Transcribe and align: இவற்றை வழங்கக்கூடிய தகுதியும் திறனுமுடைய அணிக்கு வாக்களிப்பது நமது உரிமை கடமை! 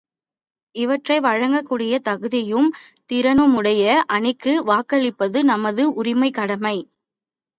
இவற்றை 0.75 1.17
வழங்கக்கூடிய 1.19 1.99
தகுதியும் 1.99 2.69
திறனுமுடைய 3.09 3.83
அணிக்கு 4.15 4.53
வாக்களிப்பது 4.63 5.39
நமது 5.43 5.85
உரிமை 5.93 6.31
கடமை! 6.31 6.77